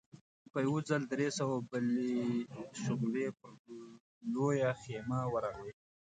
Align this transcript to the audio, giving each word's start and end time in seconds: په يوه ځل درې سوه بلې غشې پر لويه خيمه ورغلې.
په 0.51 0.57
يوه 0.65 0.79
ځل 0.89 1.01
درې 1.13 1.27
سوه 1.39 1.55
بلې 1.69 2.13
غشې 2.73 3.29
پر 3.39 3.51
لويه 4.33 4.69
خيمه 4.81 5.19
ورغلې. 5.33 5.73